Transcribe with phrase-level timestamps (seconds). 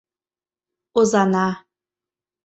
[0.99, 1.45] Озана.